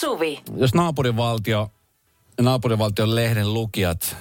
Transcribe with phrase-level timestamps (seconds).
[0.00, 0.42] Suvi.
[0.56, 1.70] Jos naapurivaltio,
[2.40, 4.16] naapurivaltion lehden lukijat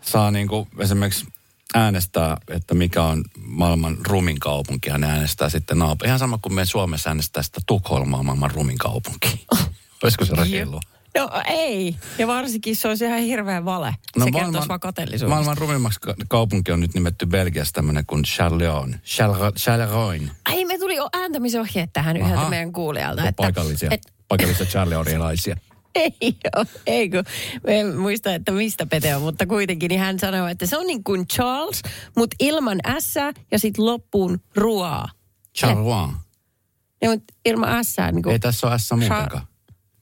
[0.00, 1.26] saa niin kuin esimerkiksi
[1.74, 6.08] äänestää, että mikä on maailman rumin kaupunki, ja ne äänestää sitten naapuri.
[6.08, 9.46] Ihan sama kuin me Suomessa äänestää sitä Tukholmaa maailman rumin kaupunki.
[10.02, 10.80] Olisiko se reilua?
[11.18, 11.96] No ei.
[12.18, 13.94] Ja varsinkin se olisi ihan hirveä vale.
[14.16, 15.34] No, se kertoisi vaan kateellisuudesta.
[15.34, 18.88] Maailman rumimmaksi ka- kaupunki on nyt nimetty Belgiassa tämmöinen kuin Charleroi.
[19.56, 20.20] Charleroi.
[20.44, 22.26] Ai me tuli ääntämisohjeet tähän Aha.
[22.28, 23.28] yhdeltä meidän kuulijalta.
[23.28, 23.90] Että, paikallisia,
[24.34, 25.56] et, paikallisia Charleroilaisia.
[25.94, 27.24] ei ole, ei kun,
[27.64, 31.04] en muista, että mistä Pete on, mutta kuitenkin niin hän sanoi, että se on niin
[31.04, 31.82] kuin Charles,
[32.16, 33.14] mutta ilman S
[33.50, 35.08] ja sitten loppuun ruoaa.
[35.58, 36.08] Charleroi.
[37.02, 39.46] Ja, mutta ilman S niin kuin, Ei tässä ole S muutenkaan.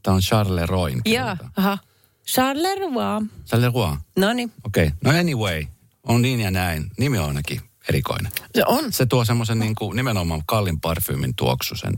[0.03, 1.01] Tämä on Charleroin.
[1.05, 1.79] Joo, aha.
[2.27, 3.23] Charleroi.
[3.47, 3.97] Charleroi.
[4.17, 4.87] No niin, Okei.
[4.87, 4.99] Okay.
[5.05, 5.65] No anyway,
[6.03, 6.91] on niin ja näin.
[6.99, 8.33] Nimi on ainakin erikoinen.
[8.55, 8.93] se on.
[8.93, 11.95] Se tuo semmoisen niin kuin, nimenomaan kallin parfyymin tuoksusen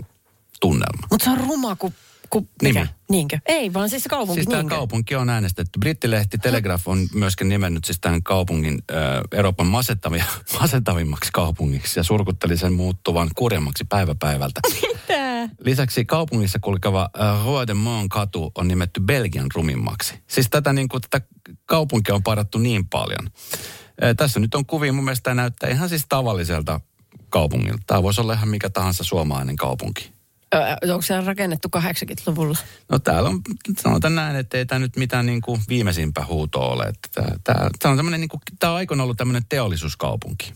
[0.61, 1.06] tunnelma.
[1.11, 1.95] Mutta se on ruma kuin,
[2.30, 2.80] kuin mikä?
[2.80, 2.90] Nimi.
[3.10, 3.38] Niinkö?
[3.46, 5.78] Ei, vaan siis kaupunki, Siis tämä kaupunki on äänestetty.
[5.78, 8.98] Brittilehti Telegraph on myöskin nimennyt siis tämän kaupungin äh,
[9.32, 10.24] Euroopan masentavia,
[10.60, 14.60] masentavimmaksi kaupungiksi ja surkutteli sen muuttuvan kurjemmaksi päivä päivältä.
[14.82, 15.48] Mitä?
[15.64, 17.74] Lisäksi kaupungissa kulkeva äh, Roi de
[18.10, 20.14] katu on nimetty Belgian rumimmaksi.
[20.26, 21.26] Siis tätä, niin kuin, tätä
[21.66, 23.30] kaupunkia on parattu niin paljon.
[24.02, 26.80] Äh, tässä nyt on kuvia, mun mielestä näyttää ihan siis tavalliselta
[27.30, 27.82] kaupungilta.
[27.86, 30.17] Tämä voisi olla ihan mikä tahansa suomalainen kaupunki.
[30.54, 32.58] Ö, onko se rakennettu 80-luvulla?
[32.91, 33.41] No täällä on,
[33.78, 36.84] sanotaan näin, että ei tämä nyt mitään niin kuin viimeisimpää huutoa ole.
[36.84, 40.52] Että Tämä, tämä, tämä on tämmöinen, niin kuin, tämä on aikoina ollut tämmöinen teollisuuskaupunki.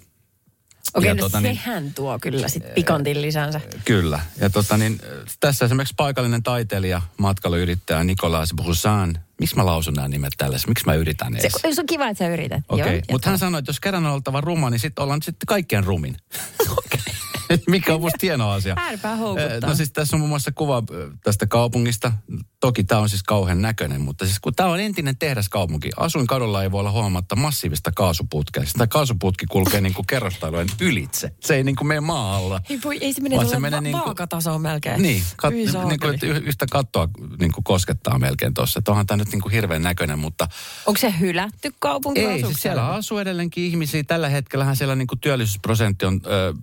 [0.94, 3.60] Okei, Ja no tota niin- sehän tuo kyllä sit pikantin lisänsä.
[3.84, 4.20] Kyllä.
[4.40, 5.00] Ja tota niin,
[5.40, 9.18] tässä esimerkiksi paikallinen taiteilija, matkailuyrittäjä Nicolas Broussin.
[9.40, 10.70] Miksi mä lausun nämä nimet tällaisen?
[10.70, 11.52] Miksi mä yritän Se, edes?
[11.74, 12.62] se on kiva, että sä yrität.
[12.68, 13.00] Okei, okay.
[13.10, 16.16] Mutta hän sanoi, että jos kerran on oltava ruma, niin sitten ollaan sitten kaikkien rumin.
[17.68, 18.74] Mikä on musta hieno asia.
[18.78, 19.68] Ääripää houkuttaa.
[19.70, 22.12] No siis tässä on muun muassa kuva ö, tästä kaupungista.
[22.60, 25.90] Toki tämä on siis kauhean näköinen, mutta siis kun tämä on entinen tehdaskaupunki.
[25.96, 28.62] Asuinkadulla ei voi olla huomatta massiivista kaasuputkea.
[28.62, 31.32] Siis tämä kaasuputki kulkee niin kuin kerrostalojen ylitse.
[31.40, 32.60] Se ei niin kuin mene maa alla.
[32.70, 35.02] Ei, voi, ei se mene se menee va- niinku- vaakatasoon melkein.
[35.02, 38.80] Niin, kat, niin kuin, yhtä kattoa niin kuin koskettaa melkein tuossa.
[38.88, 40.48] Onhan tämä nyt niin kuin hirveän näköinen, mutta
[40.86, 42.20] Onko se hylätty kaupunki?
[42.20, 44.04] ei, siis siellä asuu edelleenkin ihmisiä.
[44.04, 46.54] Tällä hetkellähän siellä niin kuin työllisyysprosentti on, ö,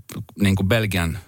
[0.42, 1.20] niin kuin Belgian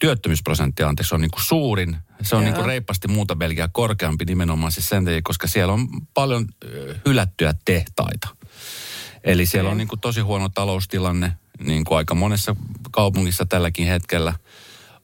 [0.00, 1.96] työttömyysprosentti anteeksi, on niin kuin suurin.
[2.22, 2.44] Se on Joo.
[2.44, 6.94] niin kuin reippaasti muuta Belgiaa korkeampi nimenomaan siis sen takia, koska siellä on paljon ö,
[7.06, 8.28] hylättyjä tehtaita.
[9.24, 12.56] Eli siellä on niin kuin tosi huono taloustilanne, niin kuin aika monessa
[12.90, 14.34] kaupungissa tälläkin hetkellä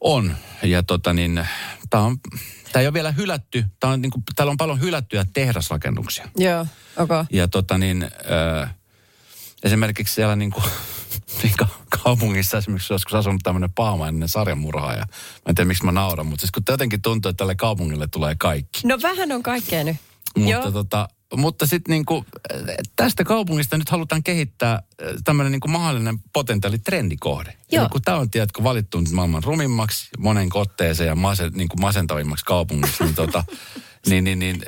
[0.01, 0.37] on.
[0.63, 1.47] Ja tota niin,
[1.91, 2.17] tämä on,
[2.73, 6.29] tää ei ole vielä hylätty, tää on niin kuin, täällä on paljon hylättyjä tehdasrakennuksia.
[6.37, 7.25] Joo, okei.
[7.33, 8.69] Ja tota niin, ö,
[9.63, 10.65] esimerkiksi siellä niin kuin,
[11.43, 11.69] niin ka-
[12.05, 15.07] kaupungissa esimerkiksi joskus asunut tämmöinen paamainen sarjamurhaaja.
[15.07, 18.35] Mä en tiedä miksi mä nauran, mutta siis kun jotenkin tuntuu, että tälle kaupungille tulee
[18.39, 18.81] kaikki.
[18.85, 19.97] No vähän on kaikkea nyt.
[20.37, 20.73] Mutta, Joo.
[20.73, 22.25] tota, mutta sitten niinku,
[22.97, 24.83] tästä kaupungista nyt halutaan kehittää
[25.25, 27.57] tämmöinen niinku mahdollinen potentiaali trendikohde.
[27.73, 27.83] Joo.
[27.83, 32.45] Eli kun tämä on, tiedätkö, valittu nyt maailman rumimmaksi, monen kotteeseen ja mase, niinku masentavimmaksi
[32.45, 33.45] kaupungiksi, niin, tota,
[34.07, 34.63] niin, niin, niin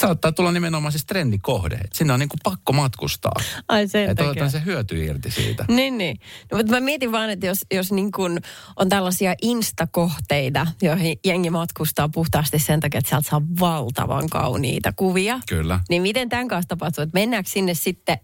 [0.00, 1.74] saattaa tulla nimenomaan siis trendikohde.
[1.74, 3.32] Et sinne on niinku pakko matkustaa.
[3.68, 4.48] Ai sen Että takia.
[4.48, 5.64] se hyöty irti siitä.
[5.68, 6.18] Niin, niin.
[6.52, 8.40] No, mutta mä mietin vaan, että jos, jos niin kun
[8.76, 15.40] on tällaisia instakohteita, joihin jengi matkustaa puhtaasti sen takia, että sieltä saa valtavan kauniita kuvia.
[15.48, 15.80] Kyllä.
[15.90, 18.18] Niin miten tämän kanssa tapahtuu, että mennäänkö sinne sitten,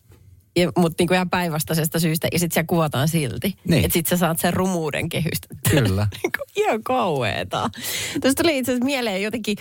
[0.76, 3.54] mutta niin kuin ihan päinvastaisesta syystä, ja sitten siellä kuvataan silti.
[3.68, 3.84] Niin.
[3.84, 5.48] Että sitten sä saat sen rumuuden kehystä.
[5.70, 6.06] Kyllä.
[6.22, 7.70] niin kuin ihan kauheeta.
[8.20, 9.56] Tuosta tuli itse asiassa mieleen jotenkin,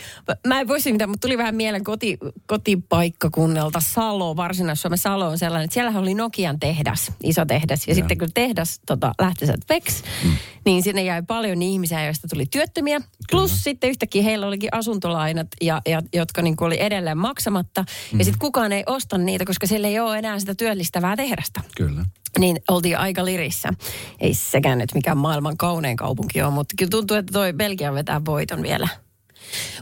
[0.47, 5.65] mä en voisi mitään, mutta tuli vähän mieleen koti, kotipaikkakunnalta Salo, Varsinais-Suomen Salo on sellainen,
[5.65, 7.87] että siellähän oli Nokian tehdas, iso tehdas.
[7.87, 7.95] Ja Joo.
[7.95, 10.31] sitten kun tehdas tota, lähti sieltä veks, mm.
[10.65, 13.01] niin sinne jäi paljon ihmisiä, joista tuli työttömiä.
[13.31, 17.85] Plus sitten yhtäkkiä heillä olikin asuntolainat, ja, ja, jotka niin oli edelleen maksamatta.
[18.11, 18.19] Mm.
[18.19, 20.55] Ja sitten kukaan ei osta niitä, koska siellä ei ole enää sitä
[20.87, 22.05] työllistävää tehdasta Kyllä.
[22.39, 23.69] niin oltiin aika lirissä.
[24.19, 28.21] Ei sekään nyt mikään maailman kaunein kaupunki ole, mutta kyllä tuntuu, että toi Belgia vetää
[28.25, 28.87] voiton vielä.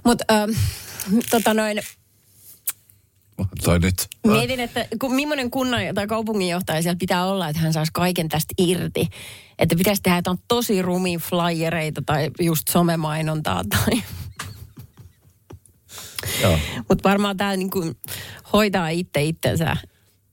[0.04, 0.52] Mutta ähm,
[1.30, 1.82] tota noin,
[3.64, 4.08] Toi nyt.
[4.28, 8.54] mietin, että kun, millainen kunnan tai kaupunginjohtaja siellä pitää olla, että hän saisi kaiken tästä
[8.58, 9.08] irti.
[9.60, 14.02] Että pitäisi tehdä jotain tosi rumia flyereita tai just somemainontaa tai...
[16.90, 17.94] Mutta varmaan tämä niinku
[18.54, 19.78] hoitaa itse itsensä.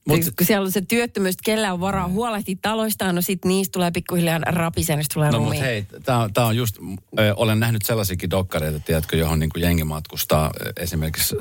[0.09, 3.71] Mut- Mut, kun siellä on se työttömyys, kellä on varaa huolehtia taloistaan, no sitten niistä
[3.71, 6.77] tulee pikkuhiljaa rapisen, niin sit tulee No mutta hei, tämä on, tää on just,
[7.19, 11.35] ö, olen nähnyt sellaisiakin dokkareita, tiedätkö, johon niin jengi matkustaa esimerkiksi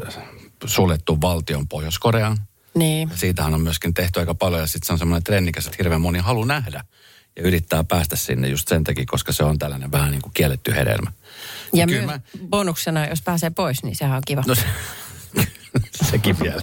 [0.64, 2.36] suljettu valtion Pohjois-Koreaan.
[2.74, 3.10] Niin.
[3.14, 6.18] Siitähän on myöskin tehty aika paljon ja sitten se on semmoinen trendikäs, että hirveän moni
[6.18, 6.84] haluaa nähdä
[7.36, 10.74] ja yrittää päästä sinne just sen takia, koska se on tällainen vähän niin kuin kielletty
[10.74, 11.12] hedelmä.
[11.72, 14.42] Ja Kyllä myös bonuksena, jos pääsee pois, niin sehän on kiva.
[14.46, 14.64] No se,
[16.10, 16.62] sekin vielä.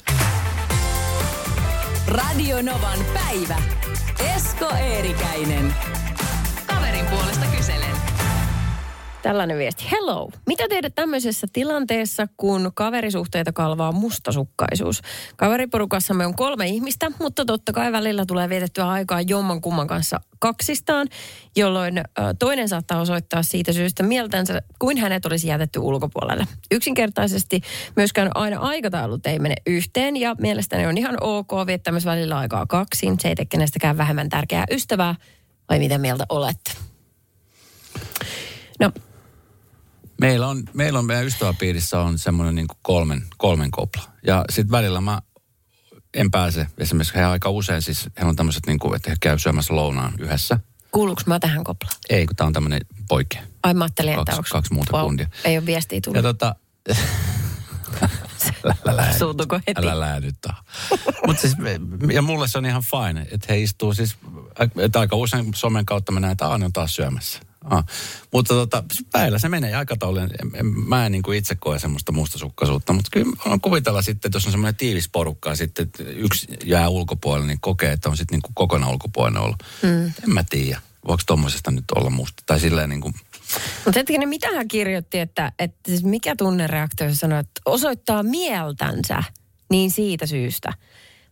[2.09, 3.55] Radio Novan päivä.
[4.35, 5.75] Esko Eerikäinen.
[6.67, 7.88] Kaverin puolesta kyselen.
[9.21, 9.85] Tällainen viesti.
[9.91, 10.29] Hello.
[10.47, 15.01] Mitä tehdä tämmöisessä tilanteessa, kun kaverisuhteita kalvaa mustasukkaisuus?
[15.35, 21.07] Kaveriporukassamme on kolme ihmistä, mutta totta kai välillä tulee vietettyä aikaa jomman kumman kanssa kaksistaan,
[21.55, 22.01] jolloin
[22.39, 26.47] toinen saattaa osoittaa siitä syystä mieltänsä, kuin hänet olisi jätetty ulkopuolelle.
[26.71, 27.61] Yksinkertaisesti
[27.95, 32.65] myöskään aina aikataulut ei mene yhteen ja mielestäni on ihan ok viettää myös välillä aikaa
[32.65, 33.19] kaksin.
[33.19, 35.15] Se ei tee kenestäkään vähemmän tärkeää ystävää.
[35.69, 36.71] Vai mitä mieltä olette?
[38.79, 38.91] No,
[40.21, 44.03] Meillä on, meillä on meidän ystäväpiirissä on semmoinen niin kolmen, kolmen kopla.
[44.27, 45.21] Ja sitten välillä mä
[46.13, 49.39] en pääse, esimerkiksi he aika usein siis, he on tämmöiset niin kuin, että he käy
[49.39, 50.59] syömässä lounaan yhdessä.
[50.91, 51.95] kuuluuko mä tähän koplaan?
[52.09, 53.41] Ei, kun tää on tämmöinen poikea.
[53.63, 55.29] Ai mä ajattelin, että Kaksi- onks- kaksi muuta kundia.
[55.43, 56.15] Ei ole viestiä tullut.
[56.15, 56.55] Ja tota...
[59.17, 59.81] Suutuko heti?
[59.81, 60.53] Älä läädytä.
[61.27, 61.55] Mutta siis,
[62.13, 64.17] ja mulle se on ihan fine, että he istuu siis,
[64.77, 67.39] että aika usein somen kautta me että Aani on taas syömässä.
[67.69, 67.85] Ah.
[68.33, 69.71] Mutta tota, päivä se menee
[70.53, 74.35] en- Mä en niin kuin itse koe semmoista mustasukkaisuutta, mutta kyllä on kuvitella sitten, että
[74.35, 78.35] jos on semmoinen tiivis porukka sitten että yksi jää ulkopuolelle, niin kokee, että on sitten
[78.35, 79.63] niin kuin kokonaan ulkopuolinen ollut.
[79.81, 80.05] Mm.
[80.05, 82.43] En mä tiedä, voiko tommosesta nyt olla musta.
[82.45, 83.13] Tai silleen niin kuin,
[83.85, 89.23] Mutta hetkinen, mitä hän kirjoitti, että, että siis mikä tunnereaktio sanoi, että osoittaa mieltänsä
[89.69, 90.73] niin siitä syystä.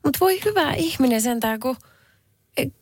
[0.03, 1.77] Mutta voi hyvä ihminen sentään, kun,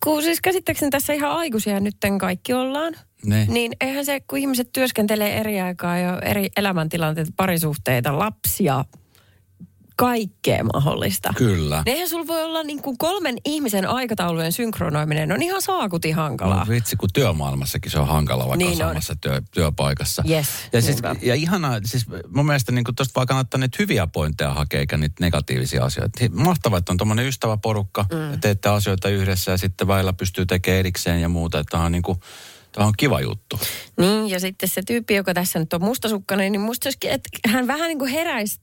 [0.04, 2.94] kun siis käsittääkseni tässä ihan aikuisia nytten kaikki ollaan.
[3.26, 3.46] Ne.
[3.50, 8.86] Niin eihän se, kun ihmiset työskentelee eri aikaa ja eri elämäntilanteita, parisuhteita, lapsia,
[9.96, 11.34] kaikkea mahdollista.
[11.38, 11.84] kyllä.
[11.86, 16.66] Eihän sulla voi olla niin kuin kolmen ihmisen aikataulujen synkronoiminen on ihan saakuti hankalaa.
[16.66, 18.90] No, vitsi, kun työmaailmassakin se on hankala, vaikka Niin on.
[18.90, 20.24] samassa työ, työpaikassa.
[20.30, 21.16] Yes, ja, siis, niinpä.
[21.22, 25.16] ja ihanaa, siis mun mielestä niin tuosta vaan kannattaa niitä hyviä pointteja hakea, eikä niitä
[25.20, 26.20] negatiivisia asioita.
[26.32, 28.32] Mahtavaa, että on tuommoinen ystäväporukka, mm.
[28.32, 31.60] ja teette asioita yhdessä ja sitten väillä pystyy tekemään erikseen ja muuta.
[31.60, 32.20] Että on, niin kuin,
[32.72, 33.60] tämä on kiva juttu.
[33.98, 37.88] Niin, ja sitten se tyyppi, joka tässä nyt on mustasukkainen, niin musta että hän vähän
[37.88, 38.60] niin kuin heräisi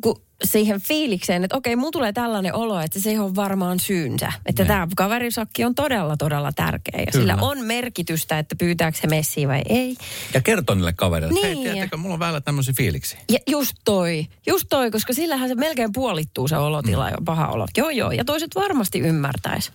[0.00, 4.32] kun siihen fiilikseen, että okei, mulla tulee tällainen olo, että se on varmaan syynsä.
[4.46, 4.66] Että Ne.
[4.68, 7.00] tämä kaverisakki on todella, todella tärkeä.
[7.00, 7.32] Ja Kyllä.
[7.34, 9.96] sillä on merkitystä, että pyytääkö se messiä vai ei.
[10.34, 11.56] Ja kertoo niille kavereille, että Niin.
[11.58, 13.18] hei, tiedättekö, mulla on välillä tämmöisiä fiiliksiä.
[13.30, 17.66] Ja just toi, just toi, koska sillähän se melkein puolittuu se olotila ja paha olo.
[17.76, 19.72] Joo, joo, ja toiset varmasti ymmärtäis.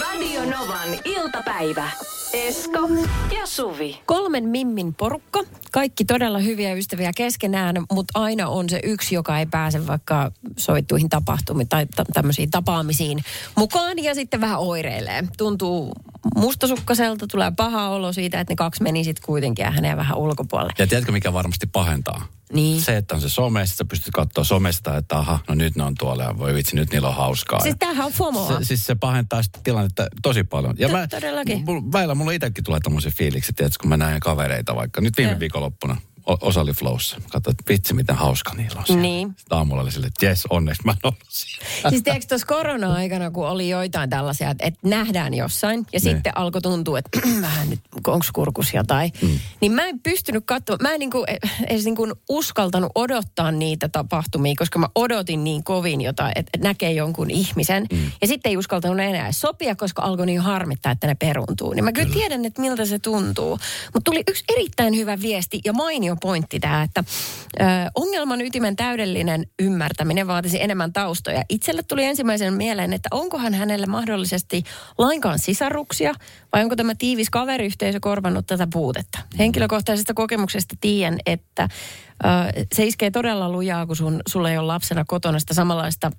[0.00, 1.90] Radio Novan iltapäivä.
[2.32, 2.88] Esko
[3.34, 4.00] ja Suvi.
[4.06, 5.42] Kolmen mimmin porukka,
[5.72, 11.08] kaikki todella hyviä ystäviä keskenään, mutta aina on se yksi, joka ei pääse vaikka sovittuihin
[11.08, 13.24] tapahtumiin tai t- tämmöisiin tapaamisiin
[13.56, 15.24] mukaan ja sitten vähän oireilee.
[15.38, 15.92] Tuntuu
[16.36, 20.72] mustasukkaiselta, tulee paha olo siitä, että ne kaksi meni sitten kuitenkin ja häneen vähän ulkopuolelle.
[20.78, 22.26] Ja tiedätkö, mikä varmasti pahentaa?
[22.52, 22.82] Niin.
[22.82, 25.94] Se, että on se some, sä pystyt katsoa somesta, että aha, no nyt ne on
[25.98, 27.60] tuolla ja voi vitsi, nyt niillä on hauskaa.
[27.60, 28.58] Siis tämähän on FOMOa.
[28.58, 30.74] Se, siis se pahentaa sitä tilannetta tosi paljon.
[30.78, 31.64] Ja To- mä, todellakin.
[31.64, 35.00] Mulla, välillä mulla itsekin tulee tommosia fiiliksi, että kun mä näen kavereita vaikka.
[35.00, 35.40] Nyt viime Joo.
[35.40, 35.96] viikonloppuna
[36.26, 37.16] osa oli flowssa.
[37.30, 39.02] Katsoin, että vitsi, miten hauska niillä on siellä.
[39.02, 39.28] Niin.
[39.28, 41.90] Sitten aamulla oli silleen, että jes, onneksi mä en ollut siellä.
[41.90, 46.00] Siis tiedätkö tuossa korona-aikana, kun oli joitain tällaisia, että, että nähdään jossain ja Niin.
[46.00, 49.12] sitten alkoi tuntua, että vähän nyt, onko kurkus jotain.
[49.22, 49.38] Mm.
[49.60, 51.24] Niin mä en pystynyt katsomaan, mä en niinku,
[51.66, 57.30] edes niinku uskaltanut odottaa niitä tapahtumia, koska mä odotin niin kovin jotain, että näkee jonkun
[57.30, 57.86] ihmisen.
[57.92, 58.10] Mm.
[58.20, 61.72] Ja sitten ei uskaltanut enää sopia, koska alkoi niin harmittaa, että ne peruntuu.
[61.72, 62.18] Niin mä kyllä, kyllä.
[62.18, 63.58] tiedän, että miltä se tuntuu.
[63.94, 67.04] Mutta tuli yksi erittäin hyvä viesti ja mainio pointti tähän, että
[67.60, 67.64] ö,
[67.94, 71.42] ongelman ytimen täydellinen ymmärtäminen vaatisi enemmän taustoja.
[71.48, 74.62] Itselle tuli ensimmäisen mieleen, että onkohan hänelle mahdollisesti
[74.98, 76.14] lainkaan sisaruksia
[76.52, 79.18] vai onko tämä tiivis kaveriyhteisö korvannut tätä puutetta.
[79.38, 81.68] Henkilökohtaisesta kokemuksesta tiedän, että
[82.24, 82.28] ö,
[82.74, 86.10] se iskee todella lujaa, kun sun, sulla ei ole lapsena kotona sitä samanlaista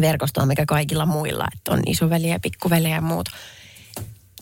[0.00, 3.30] verkostoa, mikä kaikilla muilla, että on isoveliä pikkuveliä ja muuta.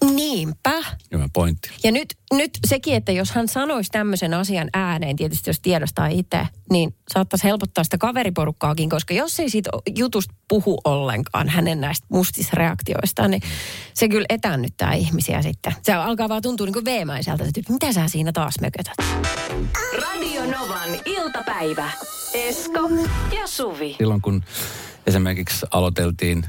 [0.05, 0.83] Niinpä.
[1.13, 1.71] Hyvä pointti.
[1.85, 6.47] Ja nyt, nyt sekin, että jos hän sanoisi tämmöisen asian ääneen, tietysti jos tiedostaa itse,
[6.73, 13.31] niin saattaisi helpottaa sitä kaveriporukkaakin, koska jos ei siitä jutusta puhu ollenkaan hänen näistä mustisreaktioistaan,
[13.31, 13.43] niin
[13.95, 15.75] se kyllä etännyttää ihmisiä sitten.
[15.83, 18.95] Se alkaa vaan tuntua niin kuin veemäiseltä, että mitä sä siinä taas mökötät.
[20.03, 21.91] Radio Novan iltapäivä.
[22.35, 22.91] Esko
[23.41, 23.95] ja Suvi.
[23.99, 24.45] Silloin kun
[25.07, 26.47] esimerkiksi aloiteltiin,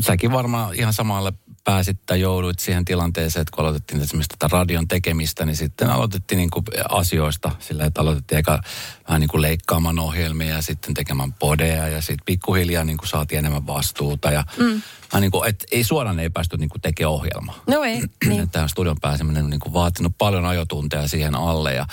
[0.00, 1.32] säkin varmaan ihan samalle
[1.66, 6.38] pääsit tai jouduit siihen tilanteeseen, että kun aloitettiin esimerkiksi tätä radion tekemistä, niin sitten aloitettiin
[6.38, 8.60] niin kuin asioista sillä, että aloitettiin eka
[9.08, 13.38] vähän niin kuin leikkaamaan ohjelmia ja sitten tekemään podeja ja sitten pikkuhiljaa niin kuin saatiin
[13.38, 14.82] enemmän vastuuta ja mm.
[15.20, 17.62] niin kuin, että ei suoraan ei päästy niin kuin tekemään ohjelmaa.
[17.66, 18.50] No ei, niin.
[18.50, 21.86] Tähän studion pääseminen on niin kuin vaatinut paljon ajotunteja siihen alle ja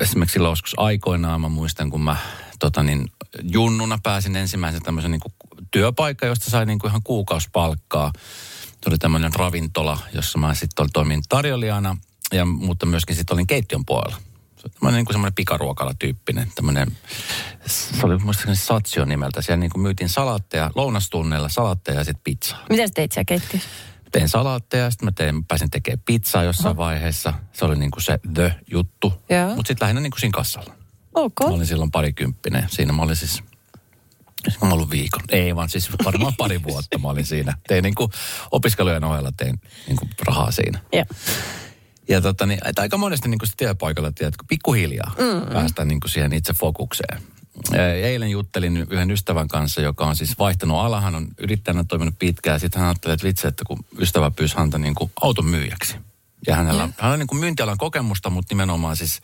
[0.00, 2.16] esimerkiksi silloin joskus aikoinaan mä muistan, kun mä
[2.58, 5.34] tota niin, junnuna pääsin ensimmäisen tämmöisen niin kuin
[5.70, 8.12] työpaikka, josta sai niin kuin ihan kuukausipalkkaa.
[8.86, 11.96] Oli tämmöinen ravintola, jossa mä sitten toimin tarjolijana,
[12.32, 14.16] ja, mutta myöskin sitten olin keittiön puolella.
[14.56, 16.96] Se oli tämmöinen, niin kuin semmoinen pikaruokala-tyyppinen, tämmöinen,
[17.66, 19.42] se oli muistaakseni Satsio nimeltä.
[19.42, 22.64] Siellä niin kuin myytiin salaatteja, lounastunneilla salaatteja ja sitten pizzaa.
[22.70, 23.68] Mitä sä teit siellä keittiössä?
[24.12, 26.84] Tein salaatteja, sitten mä tein, pääsin tekemään pizzaa jossain Oho.
[26.84, 27.34] vaiheessa.
[27.52, 29.22] Se oli niin kuin se the-juttu.
[29.56, 30.74] Mutta sitten lähinnä niin kuin siinä kassalla.
[31.14, 31.40] Ok.
[31.40, 32.66] Mä olin silloin parikymppinen.
[32.70, 33.42] Siinä mä olin siis
[34.62, 35.20] Mä ollut viikon.
[35.28, 37.54] Ei vaan siis varmaan pari vuotta mä olin siinä.
[37.68, 38.10] Tein niin kuin
[38.50, 40.80] opiskelujen ohella tein niin kuin rahaa siinä.
[40.92, 41.04] Ja,
[42.08, 45.52] Ja tota niin, että aika monesti niin kuin työpaikalla, tiedätkö, pikkuhiljaa mm-hmm.
[45.52, 47.22] päästään niin kuin siihen itse fokukseen.
[48.02, 51.00] Eilen juttelin yhden ystävän kanssa, joka on siis vaihtanut ala.
[51.00, 52.60] Hän on yrittäjänä toiminut pitkään.
[52.60, 55.96] Sitten hän ajatteli, että vitsi, että kun ystävä pyysi häntä niin kuin auton myyjäksi.
[56.46, 56.94] Ja hänellä, yeah.
[56.98, 59.20] hänellä on niin kuin myyntialan kokemusta, mutta nimenomaan siis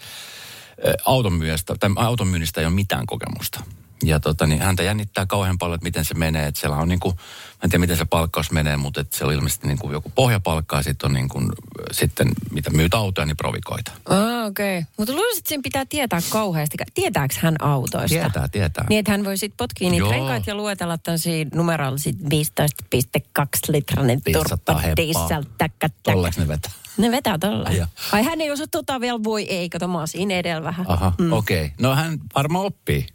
[1.04, 3.61] auton, myyjästä, tai auton myynnistä ei ole mitään kokemusta.
[4.04, 6.46] Ja tota, niin häntä jännittää kauhean paljon, että miten se menee.
[6.46, 9.30] Että siellä on niin kuin, mä en tiedä miten se palkkaus menee, mutta että siellä
[9.30, 11.52] on ilmeisesti niin kuin joku pohjapalkka ja sitten on niin kuin,
[11.92, 13.92] sitten mitä myyt autoja, niin provikoita.
[14.08, 14.78] Ah, okei.
[14.78, 14.92] Okay.
[14.96, 16.76] Mutta luulisin, että sen pitää tietää kauheasti.
[16.94, 18.08] Tietääkö hän autoista?
[18.08, 18.84] Tietää, tietää.
[18.88, 20.12] Niin, että hän voi sitten potkia niitä Joo.
[20.12, 24.96] renkaat ja luetella tämmöisiä numeraalisia 15,2 litranen 500 turppa heppaa.
[24.96, 26.12] diesel, täkkä, täkkä.
[26.12, 26.72] Tolleks ne vetää.
[26.98, 27.38] Ne vetää.
[27.76, 27.86] Joo.
[28.12, 30.86] Ai hän ei osaa tota vielä, voi ei, kato mä oon siinä edellä vähän.
[30.88, 31.32] Aha, mm.
[31.32, 31.64] okei.
[31.64, 31.76] Okay.
[31.80, 33.06] No hän varmaan oppii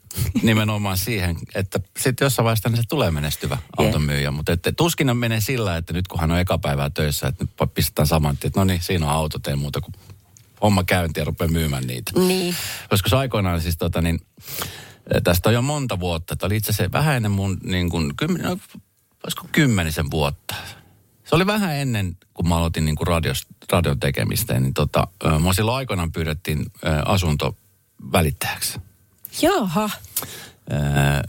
[0.43, 4.31] nimenomaan siihen, että sitten jossain vaiheessa niin se tulee menestyvä automyyjä.
[4.31, 7.73] Mutta että tuskin menee sillä, että nyt kun hän on eka päivää töissä, että nyt
[7.73, 9.93] pistetään saman tien, että no niin, siinä on autot, ei muuta kuin
[10.61, 12.11] homma käynti ja rupeaa myymään niitä.
[12.19, 12.55] Niin.
[12.89, 14.19] Koska se aikoinaan siis tota niin,
[15.23, 16.35] tästä on jo monta vuotta.
[16.35, 18.57] Tämä oli itse asiassa vähän ennen mun, niin kuin, kymmen, no,
[19.23, 20.55] olisiko kymmenisen vuotta.
[21.31, 25.07] Se oli vähän ennen, kun mä aloitin niin kuin radios, radion tekemistä, niin tota,
[25.39, 26.65] mua silloin aikoinaan pyydettiin
[27.05, 27.57] asunto
[28.11, 28.79] välittäjäksi.
[29.41, 29.89] Jaha.
[30.71, 30.75] Ö,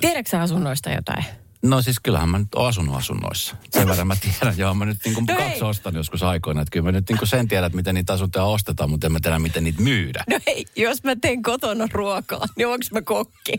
[0.01, 1.25] Tiedätkö sä asunnoista jotain?
[1.63, 3.57] No siis kyllähän mä nyt oon asunut asunnoissa.
[3.71, 4.59] Sen verran mä tiedän.
[4.59, 5.63] Joo, mä nyt niin kuin No kaksi ei.
[5.63, 6.61] ostan joskus aikoina.
[6.61, 9.13] Että kyllä mä nyt niin kuin sen tiedän, että miten niitä asuntoja ostetaan, mutta en
[9.13, 10.25] mä tiedä, miten niitä myydä.
[10.31, 13.53] No hei, jos mä teen kotona ruokaa, niin onko mä kokki?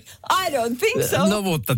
[0.46, 1.28] I don't think so.
[1.28, 1.76] No mutta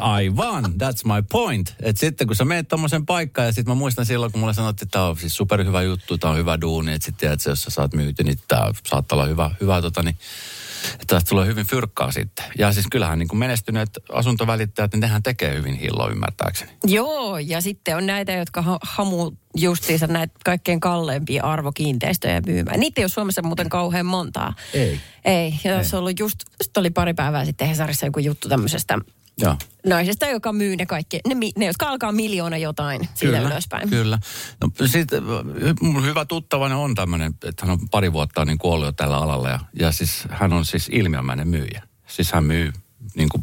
[0.00, 1.74] aivan, that's my point.
[1.82, 4.86] Että sitten kun sä menet tommosen paikkaan ja sitten mä muistan silloin, kun mulle sanottiin,
[4.86, 7.70] että tämä on siis superhyvä juttu, tämä on hyvä duuni, että sitten tiedät, jos sä
[7.70, 10.18] saat myyty, niin tämä saattaa olla hyvä, hyvä tota niin,
[10.92, 12.44] että tästä tulee hyvin fyrkkaa sitten.
[12.58, 16.72] Ja siis kyllähän niin kuin menestyneet asuntovälittäjät, niin nehän tekee hyvin hilloa ymmärtääkseni.
[16.84, 22.80] Joo, ja sitten on näitä, jotka ha- hamu justiinsa näitä kaikkein kalleimpia arvokiinteistöjä myymään.
[22.80, 24.54] Niitä ei ole Suomessa muuten kauhean montaa.
[24.74, 25.00] Ei.
[25.24, 28.98] Ei, ja se on ollut just, just oli pari päivää sitten Hesarissa joku juttu tämmöisestä
[29.42, 29.56] Joo.
[29.86, 33.90] naisesta, joka myy ne kaikki, ne, ne jotka alkaa miljoona jotain siitä ylöspäin.
[33.90, 34.18] Kyllä.
[34.60, 34.70] No
[35.80, 39.48] mun hyvä tuttavani on tämmöinen, että hän on pari vuotta niin kuollut jo tällä alalla.
[39.48, 41.82] Ja, ja siis hän on siis ilmiömäinen myyjä.
[42.06, 42.72] Siis hän myy,
[43.14, 43.42] niin kuin,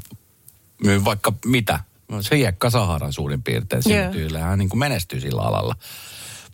[0.84, 1.80] myy vaikka mitä.
[2.22, 4.12] Se hiekka Saharan suurin piirtein yeah.
[4.12, 4.40] tyyllä.
[4.40, 5.76] Hän niin kuin menestyy sillä alalla.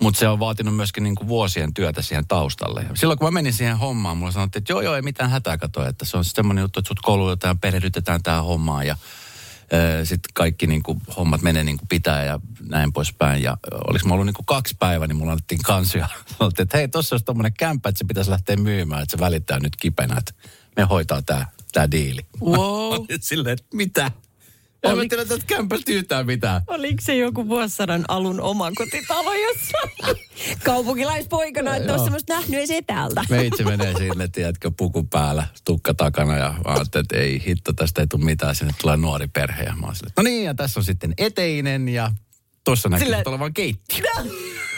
[0.02, 2.86] Mutta se on vaatinut myöskin niin kuin vuosien työtä siihen taustalle.
[2.94, 5.88] Silloin kun mä menin siihen hommaan, mulla sanottiin, että joo joo, ei mitään hätää katoa,
[5.88, 8.96] että se on semmoinen juttu, että sut koulutetaan, perehdytetään tähän hommaan ja
[10.04, 13.44] sitten kaikki niin kuin, hommat menee niin kuin pitää ja näin poispäin.
[13.44, 16.78] Ja olis mä ollut niin kuin kaksi päivää, niin mulla annettiin kansi ja sanottiin, että
[16.78, 20.16] hei, tossa olisi tommonen kämppä, että se pitäisi lähteä myymään, että se välittää nyt kipenä,
[20.18, 20.34] että
[20.76, 21.22] me hoitaa
[21.72, 22.22] tää diili.
[22.42, 23.06] Wow.
[23.20, 24.12] Silleen, että mitä?
[24.84, 26.62] En mä tiedä tästä kämpästä yhtään mitään.
[26.68, 29.78] Oliko se joku vuosisadan alun omakotitalo, jossa
[30.66, 33.26] kaupunkilaispoikana, että olisi semmoista nähnyt edes etäältä?
[33.30, 38.02] Meitsi menee sinne, tiedätkö, puku päällä, tukka takana ja mä ajattelin, että ei hitto, tästä
[38.02, 38.56] ei tule mitään.
[38.56, 41.90] Sinne tulee nuori perhe ja mä oon silleen, no niin, ja tässä on sitten eteinen
[41.90, 42.12] ja
[42.64, 43.24] tuossa näkyy Sille...
[43.26, 44.06] olevan keittiö.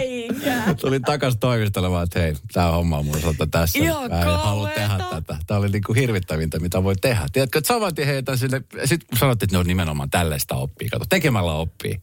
[0.00, 0.74] Eikä.
[0.80, 3.78] Tulin takaisin toimistelemaan, että hei, tämä homma on mun osalta tässä.
[3.78, 5.36] Ihan Mä en halua tehdä tätä.
[5.46, 7.26] Tämä oli niinku hirvittävintä, mitä voi tehdä.
[7.32, 10.88] Tiedätkö, että saman tien heitän sinne, sitten kun sanottiin, että ne on nimenomaan tällaista oppii.
[10.88, 12.02] Kato, tekemällä oppii.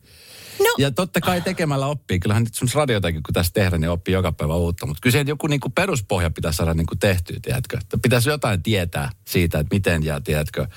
[0.59, 2.19] No, Ja totta kai tekemällä oppii.
[2.19, 4.85] Kyllähän nyt sun radiotakin, kun tässä tehdään, niin oppii joka päivä uutta.
[4.85, 7.77] Mutta kyllä joku niinku peruspohja pitää saada niinku tehtyä, tiedätkö.
[8.01, 10.67] Pitäisi jotain tietää siitä, että miten ja tiedätkö.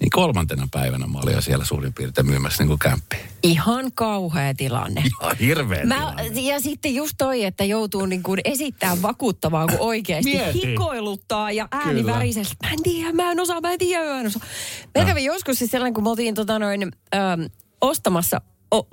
[0.00, 3.18] Niin kolmantena päivänä mä olin jo siellä suurin piirtein myymässä niinku kämppiä.
[3.42, 5.02] ihan kauhea tilanne.
[5.20, 10.30] Ihan hirveä Mä, ja sitten just toi, että joutuu niin kuin esittämään vakuuttavaa, kun oikeasti
[10.34, 10.66] Mieti.
[10.66, 12.44] hikoiluttaa ja ääni värisee.
[12.62, 14.42] Mä en tiedä, mä en osaa, mä en tiedä, mä en osaa.
[14.98, 16.82] Mä kävin joskus siis sellainen, kun me oltiin tota noin,
[17.14, 17.18] ö,
[17.80, 18.40] ostamassa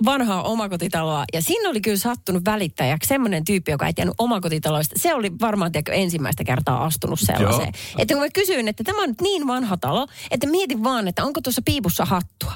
[0.04, 4.94] vanhaa omakotitaloa ja siinä oli kyllä sattunut välittäjäksi semmoinen tyyppi, joka ei tiennyt omakotitaloista.
[4.98, 7.72] Se oli varmaan tiedätkö, ensimmäistä kertaa astunut sellaiseen.
[7.74, 8.02] Joo.
[8.02, 11.24] Että kun mä kysyin, että tämä on nyt niin vanha talo, että mietin vaan, että
[11.24, 12.52] onko tuossa piipussa hattua.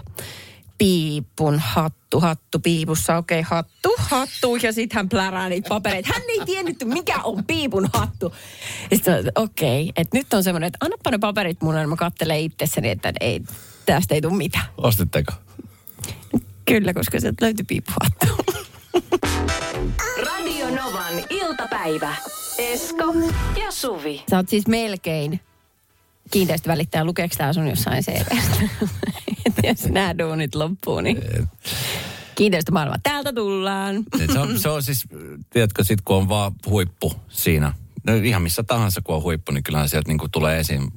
[0.79, 4.57] Piipun hattu, hattu piipussa, okei, okay, hattu, hattu.
[4.57, 6.11] Ja sitten hän plärää niitä papereita.
[6.13, 8.35] Hän ei tiennyt, mikä on piipun hattu.
[8.95, 12.41] Sitten okei, okay, että nyt on semmoinen, että annappa ne paperit mun, ja mä katselen
[12.41, 13.41] itsessäni, että ei,
[13.87, 14.65] tästä ei tule mitään.
[14.77, 15.33] Ostitteko?
[16.65, 18.27] Kyllä, koska sieltä löytyi piipuhattu.
[20.27, 22.15] Radio Novan iltapäivä.
[22.59, 23.15] Esko
[23.65, 24.25] ja Suvi.
[24.31, 25.41] Sä oot siis melkein
[26.31, 27.05] kiinteistövälittäjä.
[27.05, 28.69] Lukeeko tää sun jossain CVstä?
[29.69, 31.23] Jos nämä duunit loppuu, niin
[32.35, 32.97] kiinteistömaailma.
[33.03, 34.05] Täältä tullaan.
[34.33, 35.05] Se on, se on siis,
[35.51, 37.73] tiedätkö, sit kun on vaan huippu siinä.
[38.07, 40.91] No ihan missä tahansa, kun on huippu, niin kyllähän sieltä niin kuin tulee esiin.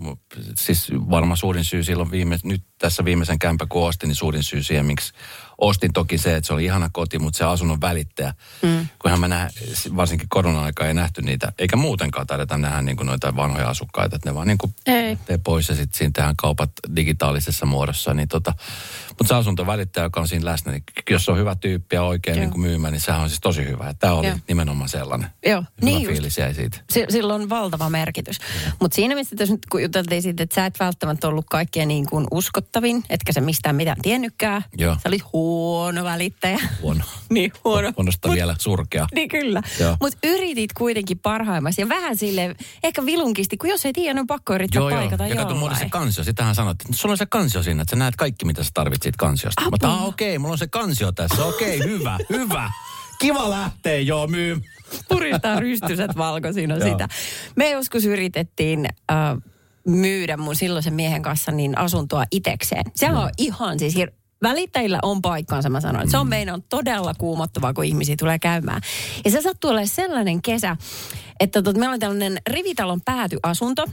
[0.57, 4.63] Siis varmaan suurin syy silloin viime, nyt tässä viimeisen kämpä, kun ostin, niin suurin syy
[4.63, 5.13] siihen, miksi
[5.57, 8.33] ostin toki se, että se oli ihana koti, mutta se asunnon välittäjä.
[8.61, 8.87] Mm.
[8.99, 9.49] Kunhan mä näen,
[9.95, 14.29] varsinkin korona-aikaa ei nähty niitä, eikä muutenkaan taideta nähdä niin kuin noita vanhoja asukkaita, että
[14.29, 14.75] ne vaan niin kuin
[15.43, 18.13] pois ja sitten siinä tehdään kaupat digitaalisessa muodossa.
[18.13, 18.53] Niin tota,
[19.17, 22.37] mutta se asuntovälittäjä, joka on siinä läsnä, niin jos se on hyvä tyyppi ja oikein
[22.37, 22.41] Joo.
[22.41, 23.93] niin kuin myymä, niin sehän on siis tosi hyvä.
[23.99, 24.37] Tämä oli Joo.
[24.47, 25.29] nimenomaan sellainen.
[25.45, 26.77] Joo, Hyvä niin fiilis jäi siitä.
[26.89, 28.39] Si- sillä on valtava merkitys.
[28.79, 32.05] Mutta siinä missä tässä nyt kun juteltiin siitä, että sä et välttämättä ollut kaikkien niin
[32.09, 34.63] kuin uskottavin, etkä sä mistään mitään tiennytkään.
[34.77, 34.93] Joo.
[34.93, 36.59] Sä olit huono välittäjä.
[36.81, 37.03] Huono.
[37.29, 37.93] niin huono.
[37.97, 39.07] Huonosta vielä surkea.
[39.17, 39.61] Niin kyllä.
[39.79, 39.97] Joo.
[40.01, 44.27] Mutta yritit kuitenkin parhaimmasi ja vähän sille ehkä vilunkisti, kun jos ei tiedä, niin on
[44.27, 44.99] pakko yrittää Joo, joo.
[44.99, 46.23] paikata Ja kato, se kansio.
[46.23, 49.06] Sitähän sanoit, että sulla on se kansio siinä, että sä näet kaikki, mitä sä tarvitset
[49.15, 49.61] kansiosta.
[49.61, 49.89] Mä Apua.
[49.89, 51.45] oon, okei, okay, mulla on se kansio tässä.
[51.45, 52.71] Okei, okay, hyvä, hyvä.
[53.19, 54.61] Kiva lähtee, joo, myy.
[55.09, 56.89] Puristaa rystyset valkoisina Joo.
[56.89, 57.07] sitä.
[57.55, 59.17] Me joskus yritettiin äh,
[59.87, 62.83] myydä mun silloisen miehen kanssa niin asuntoa itekseen.
[62.95, 66.11] Se on ihan siis hir- Välittäjillä on paikkaansa, mä sanoin.
[66.11, 68.81] Se on meidän todella kuumottavaa, kun ihmisiä tulee käymään.
[69.25, 70.77] Ja se sattuu olemaan sellainen kesä,
[71.39, 73.85] että tot, meillä on tällainen rivitalon päätyasunto.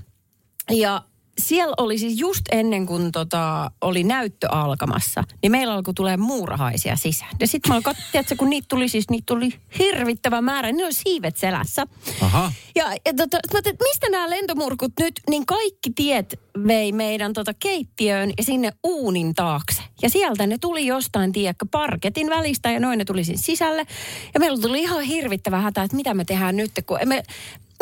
[0.71, 1.03] Ja
[1.39, 6.97] siellä oli siis just ennen kuin tota, oli näyttö alkamassa, niin meillä alkoi tulee muurahaisia
[6.97, 7.31] sisään.
[7.41, 9.49] Ja sitten mä alkoin, tiedätkö, kun niitä tuli siis, niitä tuli
[9.79, 11.87] hirvittävä määrä, niin ne oli siivet selässä.
[12.21, 12.53] Aha.
[12.75, 17.55] Ja, ja tota, mä että mistä nämä lentomurkut nyt, niin kaikki tiet vei meidän tota
[17.55, 19.83] keittiöön ja sinne uunin taakse.
[20.03, 23.87] Ja sieltä ne tuli jostain, tiedätkö, parketin välistä ja noin ne tuli sinne sisälle.
[24.35, 27.23] Ja meillä tuli ihan hirvittävä hätä, että mitä me tehdään nyt, kun me,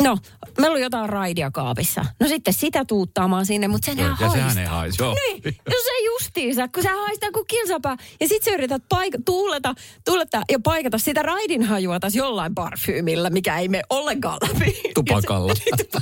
[0.03, 0.17] No,
[0.59, 2.05] meillä on jotain raidia kaapissa.
[2.19, 4.29] No sitten sitä tuuttaamaan sinne, mutta sehän Ja haistaa.
[4.31, 5.13] sehän ei haisi, joo.
[5.15, 7.97] Niin, no se justiinsa, kun sä haistaa kuin kilsapää.
[8.19, 13.29] Ja sit sä yrität paik- tuuleta, tuuleta ja paikata sitä raidin hajua taas jollain parfyymillä,
[13.29, 14.81] mikä ei mene ollenkaan läpi.
[14.95, 15.55] Tupakalla.
[15.55, 15.87] Se-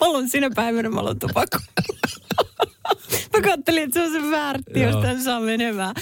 [0.00, 1.66] mä olen sinä päivänä, mä olen tupakalla.
[3.36, 5.94] Mä kattelin, että se on se väärti, jos tän saa menemään.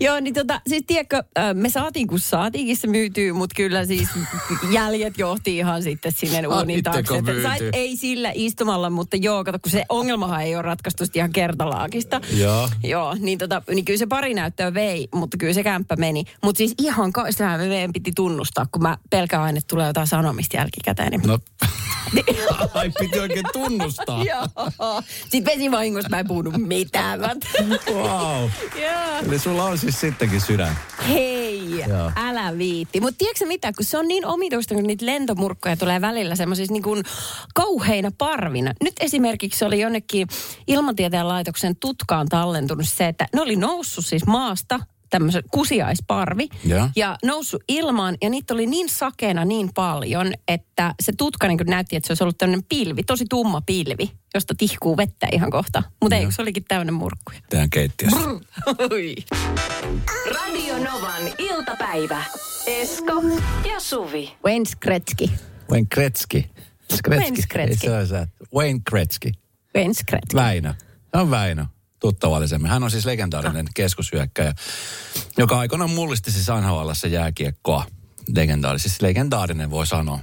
[0.00, 1.22] Joo, niin tota, siis tiedätkö,
[1.54, 4.08] me saatiin kun saatiinkin se myytyy, mutta kyllä siis
[4.70, 7.42] jäljet johti ihan sitten sinne uunin Saitteko taakse.
[7.42, 12.20] Sait, ei sillä istumalla, mutta joo, kato, kun se ongelmahan ei ole ratkaistu ihan kertalaakista.
[12.36, 12.68] Joo.
[12.84, 16.24] Joo, niin, tota, niin kyllä se pari näyttöä vei, mutta kyllä se kämppä meni.
[16.44, 20.06] Mutta siis ihan ka- sehän meidän piti tunnustaa, kun mä pelkään aina, että tulee jotain
[20.06, 21.10] sanomista jälkikäteen.
[21.10, 21.22] Niin...
[21.26, 21.38] No,
[22.74, 24.24] ai piti oikein tunnustaa.
[24.24, 25.02] Joo.
[25.28, 26.75] Sitten vesivahingosta mä en puhunut mitään.
[27.18, 27.28] Mä...
[27.94, 28.50] Wow.
[28.82, 29.18] Joo.
[29.26, 30.78] Eli sulla on siis sittenkin sydän.
[31.08, 32.12] Hei, Joo.
[32.16, 33.00] älä viitti.
[33.00, 36.82] Mutta tiedätkö mitä, kun se on niin omituista, kun niitä lentomurkkoja tulee välillä semmoisissa niin
[36.82, 37.04] kuin
[37.54, 38.72] kauheina parvina.
[38.82, 40.28] Nyt esimerkiksi oli jonnekin
[40.66, 46.88] ilmatieteen laitoksen tutkaan tallentunut se, että ne oli noussut siis maasta tämmöisen kusiaisparvi Joo.
[46.96, 51.96] ja noussut ilmaan ja niitä oli niin sakeena niin paljon, että se tutka niin näytti,
[51.96, 55.82] että se olisi ollut tämmöinen pilvi, tosi tumma pilvi, josta tihkuu vettä ihan kohta.
[56.02, 57.38] Mutta ei, se olikin täynnä murkkuja.
[57.50, 58.18] Teidän keittiössä.
[60.34, 62.24] Radio Novan iltapäivä.
[62.66, 63.22] Esko
[63.68, 64.36] ja Suvi.
[64.44, 65.30] Wayne Gretzky.
[65.70, 66.44] Wayne Gretzky.
[67.08, 67.58] Wayne Gretzky.
[67.58, 68.26] Ei se ole se.
[68.54, 69.32] Wayne Gretzky.
[69.76, 70.36] Wayne Gretzky.
[70.36, 70.74] Väinö.
[71.14, 71.64] Se on Väinö.
[72.06, 72.70] Tuttavallisemmin.
[72.70, 74.54] Hän on siis legendaarinen keskushyökkäjä,
[75.38, 77.84] joka aikoinaan mullisti siis NHL jääkiekkoa.
[78.36, 80.20] Legendaarinen, siis legendaarinen voi sanoa.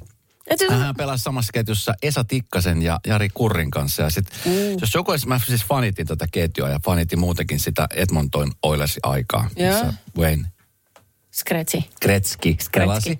[0.69, 4.03] Hän pelasi samassa ketjussa Esa Tikkasen ja Jari Kurrin kanssa.
[4.03, 4.51] Ja sit, mm.
[4.81, 9.49] jos joku olisi, mä siis fanitin tätä ketjua ja fanitin muutenkin sitä Edmonton Oilersin aikaa,
[9.55, 10.52] missä Wayne
[11.47, 11.83] Gretzky.
[12.01, 13.19] Gretzky pelasi.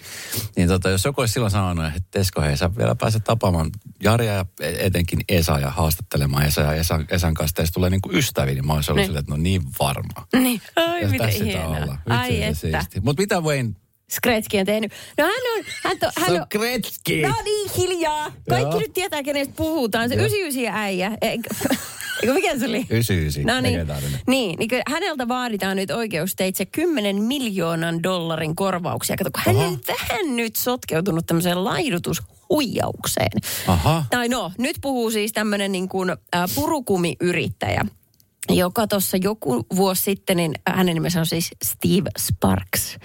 [0.56, 3.72] Niin tota, jos joku olisi silloin sanonut, että Esko, hei, sä vielä pääset tapaamaan
[4.04, 4.46] Jaria ja
[4.80, 8.74] etenkin Esa ja haastattelemaan Esa ja Esan, Esan kanssa teistä tulee niinku ystäviä, niin mä
[8.74, 9.08] olisin ollut Niin.
[9.08, 10.28] silleen, että no niin varma.
[10.34, 10.62] Niin.
[10.76, 11.78] Ai, Ja miten hienoa.
[11.78, 11.98] olla.
[12.10, 12.60] Ai että.
[12.60, 13.00] siisti.
[13.02, 13.72] Mut mitä Wayne?
[14.24, 14.92] Gretzky on tehnyt.
[15.18, 17.22] No hän on, hän, to, hän on, Gretzky.
[17.22, 18.32] No niin, hiljaa.
[18.50, 18.80] Kaikki Joo.
[18.80, 20.10] nyt tietää, kenestä puhutaan.
[20.10, 21.12] Se 99 äijä.
[22.34, 22.86] Mikä se oli?
[22.90, 23.80] 99, No niin,
[24.28, 29.16] niin, niin häneltä vaaditaan nyt oikeusteitse 10 miljoonan dollarin korvauksia.
[29.16, 33.42] Kato, kun hän on vähän nyt sotkeutunut tämmöiseen laidutushuijaukseen.
[33.68, 34.06] Aha.
[34.10, 36.18] Tai no, nyt puhuu siis tämmöinen niin kuin äh,
[36.56, 37.86] purukumiyrittäjä,
[38.50, 42.98] joka tuossa joku vuosi sitten, niin hänen nimensä on siis Steve Sparks.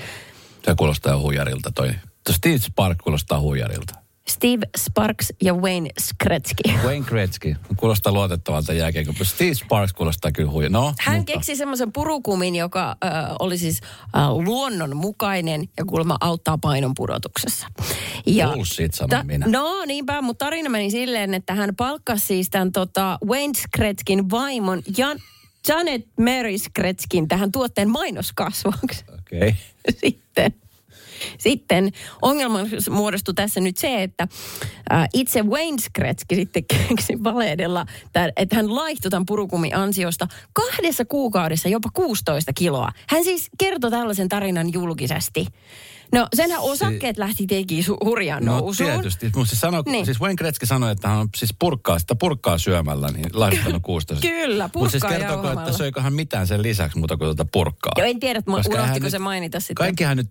[0.65, 1.91] Se kuulostaa huijarilta toi.
[2.31, 3.95] Steve Spark kuulostaa huijarilta.
[4.29, 6.63] Steve Sparks ja Wayne Skretzky.
[6.85, 9.13] Wayne Gretzky kuulostaa luotettavalta jääkiekko.
[9.25, 10.69] Steve Sparks kuulostaa kyllä huija.
[10.69, 11.33] No, Hän mutta.
[11.33, 13.07] keksi semmoisen purukumin, joka ö,
[13.39, 17.67] oli siis ö, luonnonmukainen ja kuulemma auttaa painon pudotuksessa.
[18.55, 19.47] Bullshit, sanon minä.
[19.49, 24.83] No niinpä, mutta tarina meni silleen, että hän palkkasi siis tämän tota, Wayne Skretzkin vaimon
[24.97, 25.19] Jan,
[25.69, 29.05] Janet Mary Skretzkin tähän tuotteen mainoskasvaksi.
[29.19, 29.39] Okei.
[29.39, 29.53] Okay.
[30.01, 30.55] Sitten,
[31.39, 32.59] sitten ongelma
[32.91, 34.29] muodostui tässä nyt se, että
[34.91, 37.87] ää, itse Wayne Skretzky sitten keksi valehdella,
[38.37, 42.93] että hän laihtoi tämän purukumin ansiosta kahdessa kuukaudessa jopa 16 kiloa.
[43.09, 45.47] Hän siis kertoi tällaisen tarinan julkisesti.
[46.13, 48.91] No senhän osakkeet lähti teki su- hurjaan No nousuun.
[48.91, 49.31] tietysti.
[49.37, 50.05] Mutta siis, sano, Niin.
[50.05, 54.29] siis Wayne Gretzky sanoi, että hän on siis purkkaa, sitä purkkaa syömällä, niin laihduttanut 16.
[54.29, 55.69] Kyllä, Mutta siis purkkaa kertooko, jauhamalla.
[55.69, 57.93] että söikö hän mitään sen lisäksi muuta kuin tuota purkkaa?
[57.99, 59.75] Joo, en tiedä, että unohtiko nyt- se mainita sitten.
[59.75, 60.31] Kaikkihan nyt,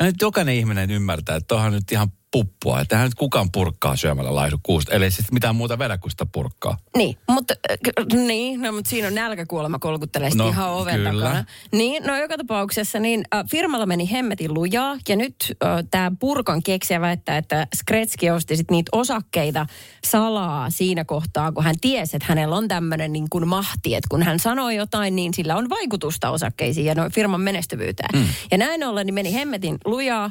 [0.00, 2.80] ja nyt jokainen ihminen ymmärtää, että onhan nyt ihan puppua.
[2.80, 4.92] Että nyt kukaan purkkaa syömällä laihdu kuusta.
[4.92, 6.76] Eli siis mitään muuta vedä kuin sitä purkkaa.
[6.96, 11.44] Niin, mutta, äh, niin, no, mutta siinä on nälkäkuolema kolkuttelee no, ihan oven takana.
[11.72, 16.62] Niin, no joka tapauksessa niin äh, firmalla meni hemmetin lujaa ja nyt äh, tämä Purkan
[16.62, 19.66] keksijä väittää, että Skretski osti sit niitä osakkeita
[20.04, 24.22] salaa siinä kohtaa, kun hän tiesi, että hänellä on tämmöinen niin kuin mahti, että kun
[24.22, 28.20] hän sanoo jotain, niin sillä on vaikutusta osakkeisiin ja no, firman menestyvyyteen.
[28.20, 28.28] Mm.
[28.50, 30.30] Ja näin ollen niin meni hemmetin lujaa.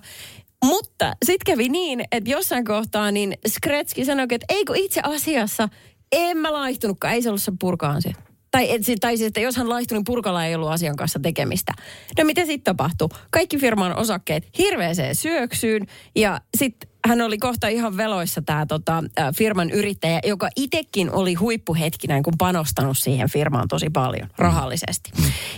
[0.65, 5.69] Mutta sitten kävi niin, että jossain kohtaa niin Skretski sanoi, että eikö itse asiassa
[6.12, 8.12] en mä laihtunutkaan, ei se ollut se purkaan se.
[8.52, 11.74] Tai, et, tai siis, että jos hän laihtui, niin purkalla ei ollut asian kanssa tekemistä.
[12.17, 13.10] No mitä sitten tapahtui?
[13.32, 19.04] Kaikki firman osakkeet hirveäseen syöksyyn ja sitten hän oli kohta ihan veloissa tämä tota,
[19.36, 25.12] firman yrittäjä, joka itekin oli huippuhetkinä kun panostanut siihen firmaan tosi paljon rahallisesti.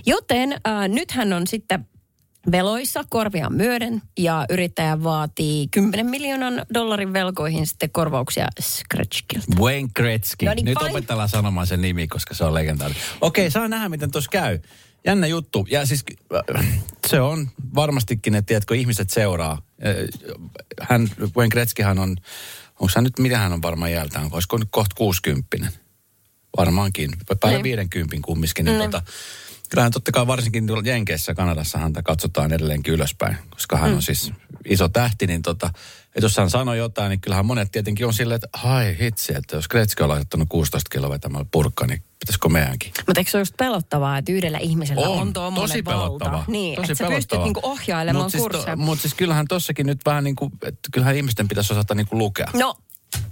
[0.05, 1.87] Joten ä, nyt hän on sitten
[2.51, 9.47] veloissa korviaan myöden ja yrittäjä vaatii 10 miljoonan dollarin velkoihin sitten korvauksia Scratchkilta.
[9.59, 10.45] Wayne Gretzky.
[10.45, 10.89] No niin, Nyt fine.
[10.91, 13.03] opetellaan sanomaan sen nimi, koska se on legendaarinen.
[13.21, 14.59] Okei, saa nähdä, miten tuossa käy.
[15.05, 15.67] Jännä juttu.
[15.71, 16.03] Ja siis
[16.57, 16.65] äh,
[17.07, 19.51] se on varmastikin, että tiedätkö, ihmiset seuraa.
[19.51, 19.95] Äh,
[20.81, 22.09] Hän, Wayne Gretzkyhän on,
[22.79, 24.27] onko hän nyt, mitä hän on varmaan jältään?
[24.31, 25.57] Olisiko nyt kohta 60
[26.57, 27.11] Varmaankin.
[27.39, 27.63] Päälle Niin.
[27.77, 28.65] 50 kumminkin.
[28.65, 28.91] Niin Niin.
[28.91, 29.03] tota,
[29.71, 33.95] kyllähän totta kai varsinkin tuolla Jenkeissä, Kanadassa häntä katsotaan edelleenkin ylöspäin, koska hän Mm.
[33.95, 34.31] on siis
[34.65, 35.67] iso tähti, niin tota,
[36.05, 39.55] että jos hän sanoo jotain, niin kyllähän monet tietenkin on silleen, että hai hitsi, että
[39.55, 42.91] jos Gretzky on laittanut 16 kiloa vetämällä purkka, niin pitäisikö meidänkin?
[43.07, 45.99] Mutta eikö se ole just pelottavaa, että yhdellä ihmisellä on, on tuommoinen tosi valta?
[45.99, 46.43] pelottavaa.
[46.47, 48.75] Niin, tosi että sä pystyt niinku ohjailemaan Mut siis, kursseja.
[48.75, 52.19] Mutta siis kyllähän tossakin nyt vähän niin kuin, että kyllähän ihmisten pitäisi osata niin kuin
[52.19, 52.47] lukea.
[52.53, 52.75] No,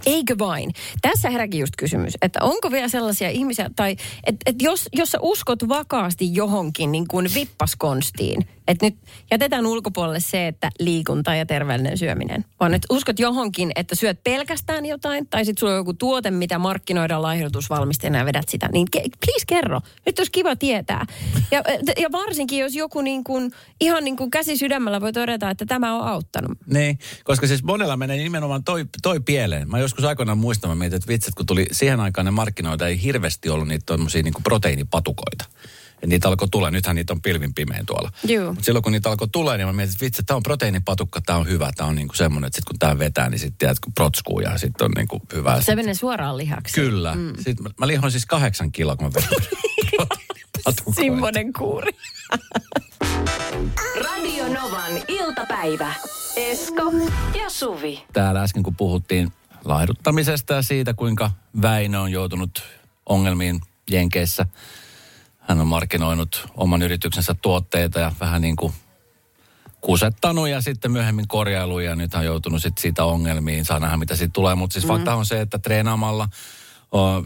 [0.06, 0.70] eikö vain?
[1.02, 5.18] Tässä heräkin just kysymys, että onko vielä sellaisia ihmisiä, tai että et jos, jos sä
[5.22, 8.96] uskot vakaasti johonkin niin kuin vippaskonstiin, että nyt
[9.30, 14.86] jätetään ulkopuolelle se, että liikunta ja terveellinen syöminen, vaan että uskot johonkin, että syöt pelkästään
[14.86, 19.00] jotain, tai sitten sulla on joku tuote, mitä markkinoidaan laihdutusvalmisteena ja vedät sitä, niin ke,
[19.00, 19.80] please kerro.
[20.06, 21.06] Nyt olisi kiva tietää.
[21.50, 21.62] Ja,
[22.00, 25.94] ja varsinkin, jos joku niin kuin, ihan niin kuin käsi sydämellä voi todeta, että tämä
[25.94, 26.58] on auttanut.
[26.66, 29.70] Niin, koska siis monella menee nimenomaan toi, toi pieleen.
[29.70, 33.02] Mä joskus aikoinaan muistan, mä mietin, että vitsit, kun tuli siihen aikaan ne markkinoita, ei
[33.02, 35.44] hirveästi ollut niitä tommosia niin proteiinipatukoita.
[36.02, 38.10] Ja niitä alkoi tulla, nythän niitä on pilvin pimeän tuolla.
[38.46, 41.38] Mutta silloin kun niitä alkoi tulla, niin mä mietin, että vitsi, tämä on proteiinipatukka, tämä
[41.38, 43.92] on hyvä, tämä on niinku semmoinen, että sit kun tämä vetää, niin sitten tiedät, kun
[43.94, 45.60] protskuu ja sitten on niinku hyvä.
[45.60, 46.74] Se menee suoraan lihaksi.
[46.74, 47.14] Kyllä.
[47.14, 47.32] Mm.
[47.36, 49.28] Sitten mä, mä lihoin siis kahdeksan kiloa, kun mä vedin
[49.96, 51.00] proteiinipatukoita.
[51.00, 51.92] Simmonen kuuri.
[54.04, 55.94] Radio Novan iltapäivä.
[56.36, 56.92] Esko
[57.42, 58.02] ja Suvi.
[58.12, 59.32] täällä äsken, kun puhuttiin
[59.64, 61.30] laihduttamisesta ja siitä, kuinka
[61.62, 62.62] Väinö on joutunut
[63.06, 64.46] ongelmiin Jenkeissä.
[65.38, 68.72] Hän on markkinoinut oman yrityksensä tuotteita ja vähän niin kuin
[69.80, 73.64] kusettanut ja sitten myöhemmin korjailu ja nyt on joutunut sitten siitä ongelmiin.
[73.64, 74.54] Saa nähdä, mitä siitä tulee.
[74.54, 74.88] Mutta siis mm.
[74.88, 76.28] fakta on se, että treenaamalla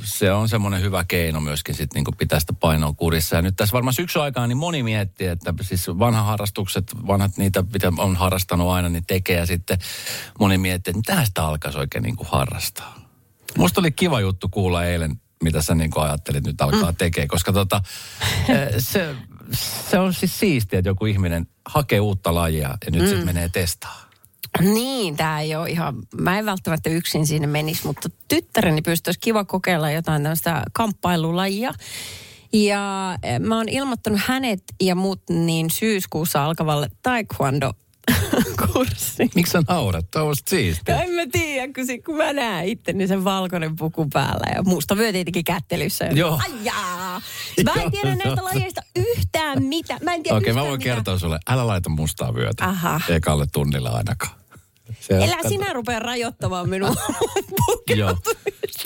[0.04, 3.36] se on semmoinen hyvä keino myöskin sitten niin pitää sitä painoa kurissa.
[3.36, 7.64] Ja nyt tässä varmaan syksy aikaa niin moni miettii, että siis vanha harrastukset, vanhat niitä,
[7.72, 9.36] mitä on harrastanut aina, niin tekee.
[9.36, 9.78] Ja sitten
[10.40, 12.98] moni miettii, että mitä sitä alkaisi oikein niin kuin harrastaa.
[13.58, 16.96] Musta oli kiva juttu kuulla eilen, mitä sä niin kuin ajattelit nyt alkaa mm.
[16.96, 17.82] tekemään, koska tota,
[18.48, 19.14] eh, se,
[19.90, 23.06] se on siis siistiä, että joku ihminen hakee uutta lajia ja nyt mm.
[23.06, 24.04] sitten menee testaa.
[24.60, 29.44] Niin, tämä ei ole ihan, mä en välttämättä yksin sinne menisi, mutta tyttäreni pystyisi kiva
[29.44, 31.72] kokeilla jotain tämmöistä kamppailulajia.
[32.52, 37.72] Ja eh, mä oon ilmoittanut hänet ja muut niin syyskuussa alkavalle taekwondo
[38.72, 39.30] kurssi.
[39.34, 40.10] Miksi sä naurat?
[40.10, 40.94] Tuo on siistiä.
[40.94, 44.62] Ja en mä tiedä, kun, se, kun mä näen itteni sen valkoinen puku päällä ja
[44.62, 46.04] musta vyö tietenkin kättelyssä.
[46.04, 46.40] Joo.
[46.44, 47.22] Ajaa.
[47.64, 49.98] Mä en tiedä näistä lajeista yhtään mitä.
[50.02, 50.96] Mä en tiedä Okei, okay, mä voin mitään.
[50.96, 51.38] kertoa sulle.
[51.48, 52.64] Älä laita mustaa vyötä.
[52.64, 53.00] Aha.
[53.08, 54.43] Ekalle tunnilla ainakaan.
[55.00, 56.94] Se Elä sinä rupea rajoittamaan minua
[57.96, 58.16] Joo,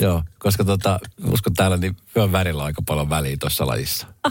[0.01, 4.07] joo, koska tota, uskon täällä, niin vyön värillä on aika paljon väliä tuossa lajissa.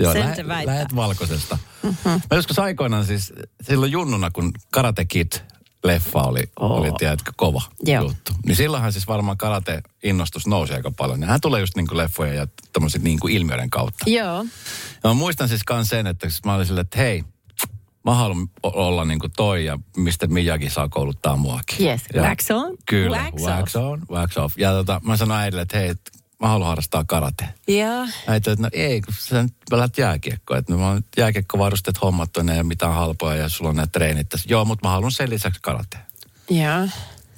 [0.00, 0.74] Joo, Sen lähe- se väittää.
[0.74, 1.58] lähet valkoisesta.
[1.82, 2.10] Mm-hmm.
[2.10, 5.32] Mä joskus aikoinaan siis, silloin junnuna, kun Karate Kid
[5.84, 6.70] leffa oli, oh.
[6.70, 8.02] oli tiedätkö, kova Joo.
[8.02, 8.32] juttu.
[8.46, 11.24] Niin silloinhan siis varmaan karate-innostus nousi aika paljon.
[11.24, 14.04] Hän tulee just niin kuin leffojen ja tämmöisen niin kuin ilmiöiden kautta.
[14.10, 14.44] Joo.
[15.04, 17.24] Ja mä muistan siis kans sen, että siis mä olin silleen, että hei,
[18.10, 21.86] mä haluan olla niin kuin toi ja mistä Miyagi saa kouluttaa muakin.
[21.86, 24.58] Yes, ja, wax on, Kyllä, wax wax, on, wax off.
[24.58, 25.94] Ja tota, mä sanoin äidille, että hei,
[26.40, 27.44] mä haluan harrastaa karate.
[27.68, 28.06] Joo.
[28.26, 30.56] Äiti, että no ei, kun sä nyt pelät jääkiekkoa.
[30.56, 33.86] Että no, mä oon jääkiekkovarusteet hommattu, ne ei ole mitään halpoja ja sulla on nämä
[33.86, 34.48] treenit tässä.
[34.50, 35.98] Joo, mutta mä haluan sen lisäksi karate.
[36.50, 36.88] Joo.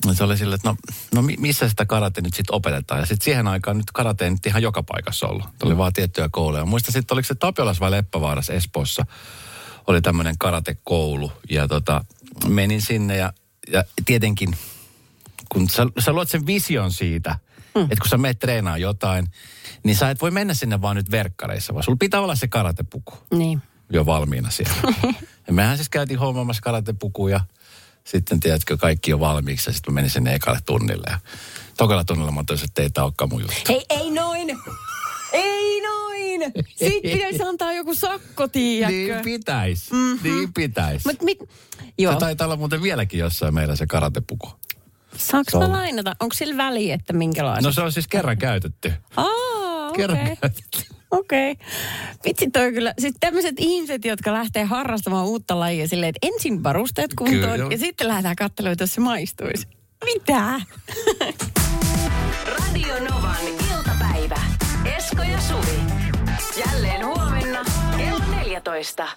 [0.06, 0.76] Ja se oli silleen, että no,
[1.14, 3.00] no mi- missä sitä karate nyt sitten opetetaan.
[3.00, 5.44] Ja sitten siihen aikaan nyt karate ei nyt ihan joka paikassa ollut.
[5.58, 6.64] Tuo oli vaan tiettyjä kouluja.
[6.64, 9.06] Muista sitten, oliko se Tapiolas vai Leppävaaras Espoossa,
[9.90, 11.32] oli tämmöinen karatekoulu.
[11.50, 12.04] Ja tota,
[12.48, 13.32] menin sinne ja,
[13.72, 14.56] ja tietenkin,
[15.48, 17.38] kun sä, sä luot sen vision siitä,
[17.74, 17.82] mm.
[17.82, 19.26] että kun sä menet treenaa jotain,
[19.82, 23.14] niin sä et voi mennä sinne vaan nyt verkkareissa, vaan sulla pitää olla se karatepuku
[23.34, 23.62] Niin.
[23.92, 24.74] jo valmiina siellä.
[25.46, 27.40] ja mehän siis käytiin hommaamassa karatepukuja.
[28.04, 31.06] Sitten tiedätkö, kaikki on valmiiksi ja sitten mä menin sinne ekalle tunnille.
[31.10, 31.18] Ja
[31.76, 33.54] tokalla tunnilla mä totesin, että ei tää olekaan mun juttu.
[33.68, 34.58] Hei, ei noin!
[35.32, 36.09] Ei noin!
[36.76, 38.96] Siitä pitäisi antaa joku sakko, tiedätkö?
[38.96, 39.90] Niin pitäis.
[39.90, 40.30] Mm-hmm.
[40.30, 41.04] Niin pitäis.
[41.04, 41.38] Mut mit...
[41.98, 42.12] Joo.
[42.12, 44.48] Se taitaa olla muuten vieläkin jossain meillä se karatepuku.
[45.16, 46.16] Saanko mä lainata?
[46.20, 47.64] Onko sillä väliä, että minkälainen?
[47.64, 48.92] No se on siis kerran käytetty.
[49.16, 50.36] Aa, Kerran okei.
[50.36, 50.78] käytetty.
[51.10, 51.56] Okei.
[52.24, 52.94] Vitsi toi kyllä.
[52.98, 57.68] Sitten tämmöiset ihmiset, jotka lähtee harrastamaan uutta lajia silleen, että ensin varusteet kuntoon Kyllä.
[57.70, 59.66] ja sitten lähdetään katselemaan, jos se maistuisi.
[60.04, 60.60] Mitä?
[62.46, 64.40] Radio Novan iltapäivä.
[64.96, 65.89] Esko ja Suvi.
[66.60, 67.64] Jälleen huomenna
[67.96, 69.08] kello 14.